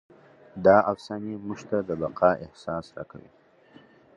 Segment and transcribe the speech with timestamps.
[0.65, 3.29] دا افسانې موږ ته د بقا احساس راکوي.